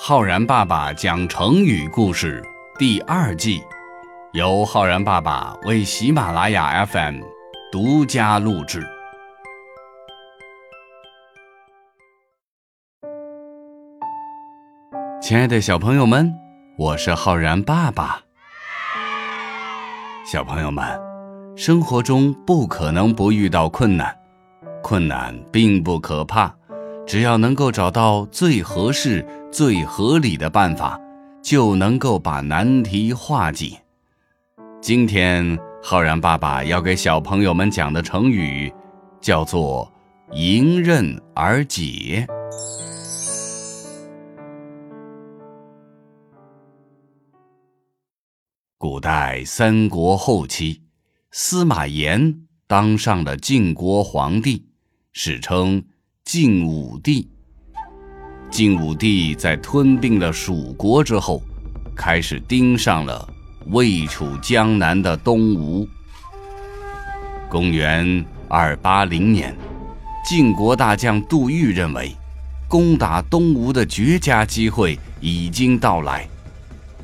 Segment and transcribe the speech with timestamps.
[0.00, 2.40] 浩然爸爸讲成语故事
[2.78, 3.60] 第二季，
[4.32, 7.20] 由浩然爸爸为喜马拉雅 FM
[7.72, 8.86] 独家录制。
[15.20, 16.32] 亲爱的小朋友们，
[16.78, 18.20] 我是浩然爸爸。
[20.24, 20.86] 小朋友们，
[21.56, 24.16] 生活中不可能不遇到困难，
[24.80, 26.54] 困难并不可怕。
[27.04, 31.00] 只要能够找到最合适、最合理的办法，
[31.42, 33.80] 就能够把难题化解。
[34.80, 38.72] 今天，浩然爸爸要给小朋友们讲的成语，
[39.20, 39.90] 叫做
[40.36, 42.26] “迎刃而解”。
[48.76, 50.82] 古代三国后期，
[51.30, 54.66] 司马炎当上了晋国皇帝，
[55.12, 55.82] 史称。
[56.24, 57.30] 晋武帝，
[58.58, 61.40] 晋武帝在吞并了蜀国之后，
[61.94, 63.32] 开始盯上了
[63.66, 65.88] 位处江南的东吴。
[67.48, 69.54] 公元二八零年，
[70.26, 72.12] 晋国大将杜预认为，
[72.66, 76.28] 攻打东吴的绝佳机会已经到来，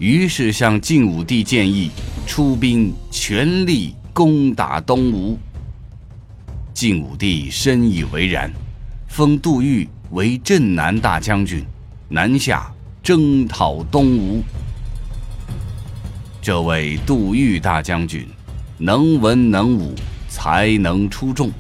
[0.01, 1.93] 于是向晋武帝建议
[2.27, 5.39] 出兵全力攻打东吴。
[6.73, 8.53] 晋武帝深以为然。
[9.07, 11.65] 封杜预为镇南大将军，
[12.09, 14.43] 南下征讨东吴。
[16.41, 18.27] 这位杜预大将军
[18.79, 19.95] 能文能武，
[20.29, 21.51] 才能出众。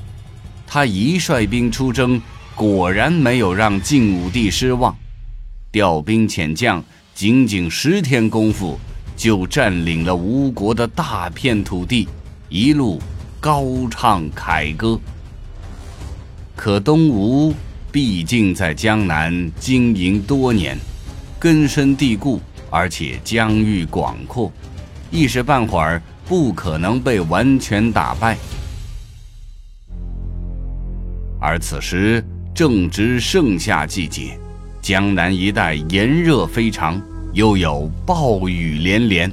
[0.67, 2.20] 他一率兵出征，
[2.55, 4.95] 果然没有让晋武帝失望。
[5.73, 8.79] 调兵遣将，仅仅十天功夫，
[9.17, 12.08] 就占领了吴国的大片土地，
[12.48, 13.01] 一路
[13.41, 15.01] 高唱凯歌。
[16.55, 17.55] 可东吴
[17.95, 20.77] 毕竟在江南经营多年，
[21.39, 24.51] 根深蒂固，而且疆域广阔，
[25.12, 28.36] 一时半会儿不可能被完全打败。
[31.41, 34.36] 而此时正值盛夏季节，
[34.83, 37.01] 江南一带炎热非常，
[37.33, 39.30] 又有暴雨连连，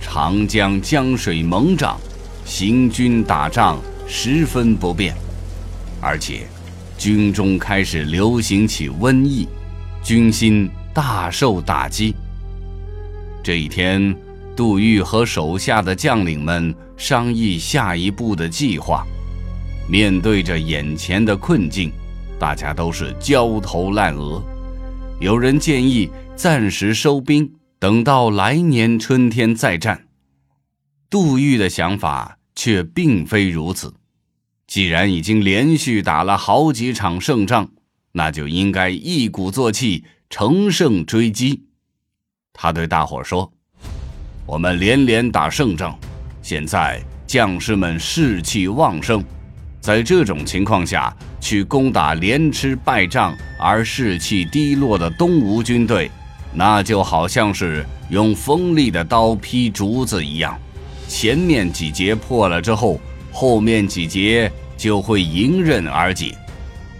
[0.00, 1.96] 长江江水猛涨，
[2.44, 5.14] 行军打仗十分不便。
[6.00, 6.48] 而且，
[7.04, 9.46] 军中开始流行起瘟疫，
[10.02, 12.14] 军心大受打击。
[13.42, 14.16] 这一天，
[14.56, 19.04] 杜预和手下的将领们商议下一步的计划。
[19.86, 21.92] 面对着眼前的困境，
[22.40, 24.42] 大家都是焦头烂额。
[25.20, 30.06] 有人建议暂时收兵，等到来年春天再战。
[31.10, 33.92] 杜预的想法却并非如此。
[34.66, 37.68] 既然已经连续打了好几场胜仗，
[38.12, 41.64] 那就应该一鼓作气，乘胜追击。
[42.52, 43.52] 他对大伙说
[44.46, 45.96] ：“我们连连打胜仗，
[46.42, 49.22] 现在将士们士气旺盛，
[49.80, 56.10] 在这种情况下去攻打连吃败仗而士气低落的东吴军队，
[56.54, 60.58] 那就好像是用锋利的刀劈竹子一样，
[61.06, 62.98] 前面几节破了之后。”
[63.34, 66.38] 后面几节就会迎刃而解，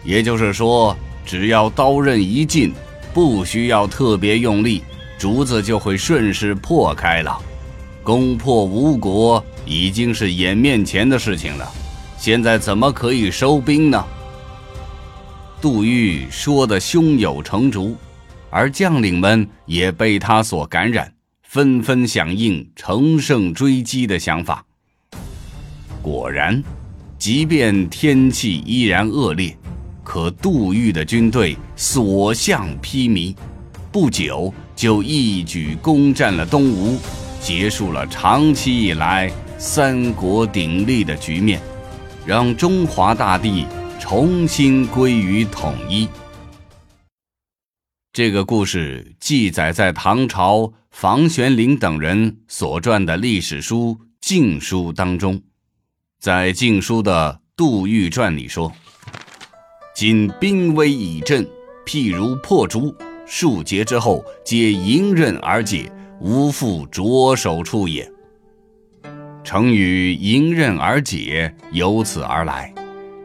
[0.03, 2.73] 也就是说，只要刀刃一进，
[3.15, 4.83] 不需要特别用力，
[5.17, 7.41] 竹子就会顺势破开了。
[8.03, 11.71] 攻破吴国已经是眼面前的事情了，
[12.19, 14.05] 现在怎么可以收兵呢？
[15.61, 17.97] 杜预说的胸有成竹，
[18.51, 24.65] 而将领们也被他所感染，纷纷响应乘胜追击的想法。
[26.05, 26.63] 果然，
[27.19, 29.57] 即便天气依然恶劣，
[30.03, 33.35] 可杜预的军队所向披靡，
[33.91, 36.99] 不久就一举攻占了东吴，
[37.41, 41.59] 结束了长期以来三国鼎立的局面，
[42.27, 43.65] 让中华大地
[43.99, 46.07] 重新归于统一。
[48.13, 55.41] 这个故事记载在唐朝房玄龄等人所撰的历史书《晋书》当中。
[56.25, 58.73] 在《晋书》的《杜预传》里说
[59.95, 61.47] ：“今兵危已阵，
[61.85, 65.93] 譬如破竹，数节之后，皆迎刃而解，
[66.23, 68.11] 无复着手处也。”
[69.45, 72.73] 成语“迎刃而解”由此而来，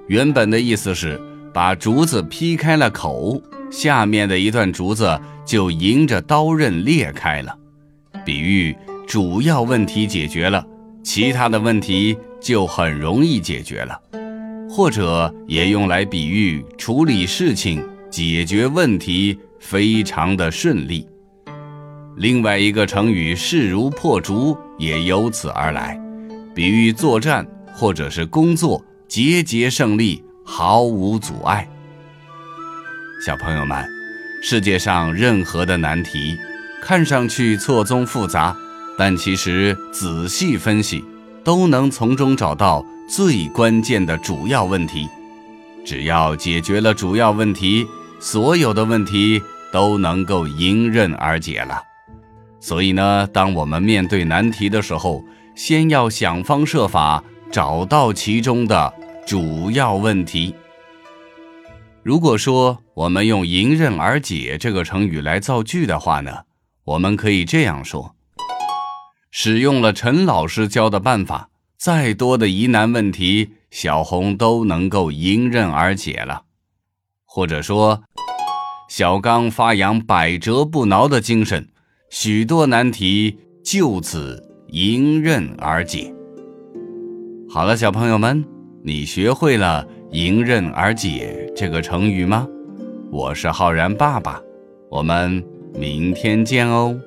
[0.07, 1.18] 原本的意思是
[1.54, 3.42] 把竹子劈开了口，
[3.72, 7.57] 下面的一段竹子就迎着刀刃裂开了，
[8.25, 8.75] 比喻
[9.07, 10.68] 主要问题解决了，
[11.10, 12.16] 其他的问题。
[12.40, 14.00] 就很容易解决了，
[14.70, 21.06] 或者也用来比喻处理事情解决问题非常的顺利。
[22.16, 26.00] 另外一个成语“势如破竹”也由此而来，
[26.56, 31.68] 比喻作战或者是工作节节胜利，毫无阻碍。
[33.26, 33.86] 小朋友们，
[34.42, 36.38] 世界上任何的难题，
[36.82, 38.56] 看上去错综复杂，
[39.00, 41.01] 但其实仔细分析，
[41.42, 45.07] 都能从中找到最关键的主要问题。
[45.86, 47.88] 只要解决了主要问题，
[48.19, 49.42] 所有的问题
[49.72, 51.81] 都能够迎刃而解了。
[52.60, 55.24] 所以呢，当我们面对难题的时候，
[55.56, 58.94] 先要想方设法找到其中的
[59.25, 60.54] 主要问题。
[62.04, 66.40] 如果说我们用“迎刃而解”这个成语来造句的话呢，
[66.84, 68.13] 我们可以这样说：
[69.31, 76.44] 使用了陈老师教的办法，再多的疑难问题，小红都能够迎刃而解了。
[77.26, 78.02] 或者说，
[78.90, 81.68] 小刚发扬百折不挠的精神。
[82.10, 86.12] 许多难题就此迎刃而解。
[87.48, 88.44] 好了，小朋友们，
[88.84, 92.48] 你学会了“迎刃而解”这个成语吗？
[93.12, 94.42] 我是浩然爸爸，
[94.90, 95.44] 我们
[95.75, 97.00] 明天见哦。